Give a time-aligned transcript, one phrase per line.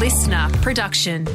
[0.00, 1.26] listener production.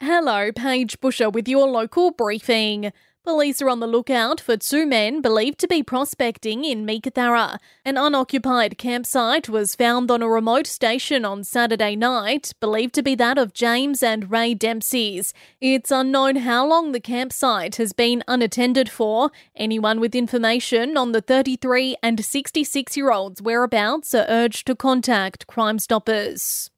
[0.00, 2.92] Hello, Paige Busher with your local briefing.
[3.24, 7.60] Police are on the lookout for two men believed to be prospecting in Meekatharra.
[7.84, 13.14] An unoccupied campsite was found on a remote station on Saturday night, believed to be
[13.14, 15.32] that of James and Ray Dempsey's.
[15.60, 19.30] It's unknown how long the campsite has been unattended for.
[19.54, 25.46] Anyone with information on the 33 and 66 year olds' whereabouts are urged to contact
[25.46, 26.72] Crime Stoppers.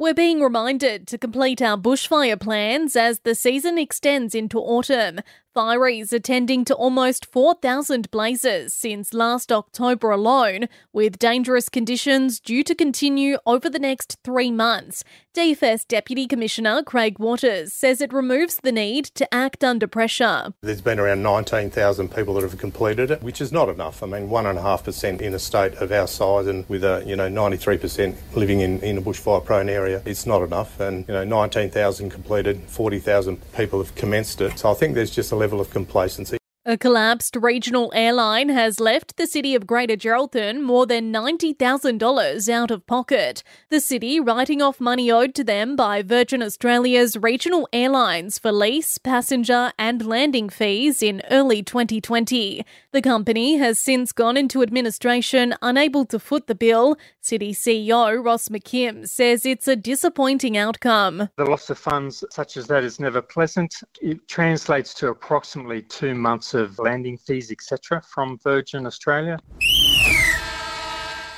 [0.00, 5.20] We're being reminded to complete our bushfire plans as the season extends into autumn.
[5.54, 12.72] Fireys attending to almost 4,000 blazes since last October alone, with dangerous conditions due to
[12.72, 15.02] continue over the next three months.
[15.34, 20.52] DFES Deputy Commissioner Craig Waters says it removes the need to act under pressure.
[20.60, 24.02] There's been around 19,000 people that have completed it, which is not enough.
[24.02, 28.16] I mean, 1.5% in a state of our size and with a, you know, 93%
[28.34, 30.78] living in, in a bushfire prone area, it's not enough.
[30.78, 34.58] And, you know, 19,000 completed, 40,000 people have commenced it.
[34.58, 36.39] So I think there's just a level of complacency.
[36.70, 42.70] A collapsed regional airline has left the city of Greater Geraldton more than $90,000 out
[42.70, 43.42] of pocket.
[43.70, 48.98] The city writing off money owed to them by Virgin Australia's regional airlines for lease,
[48.98, 52.64] passenger, and landing fees in early 2020.
[52.92, 56.96] The company has since gone into administration, unable to foot the bill.
[57.20, 61.30] City CEO Ross McKim says it's a disappointing outcome.
[61.34, 63.74] The loss of funds such as that is never pleasant.
[64.00, 69.38] It translates to approximately two months of landing fees, etc., from Virgin Australia.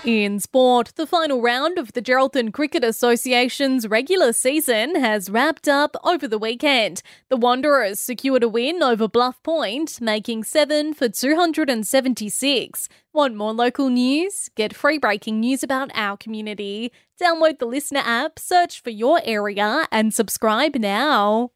[0.04, 5.94] In sport, the final round of the Geraldton Cricket Association's regular season has wrapped up
[6.02, 7.02] over the weekend.
[7.28, 12.88] The Wanderers secured a win over Bluff Point, making 7 for 276.
[13.12, 14.50] Want more local news?
[14.56, 16.90] Get free breaking news about our community.
[17.22, 21.52] Download the Listener app, search for your area, and subscribe now.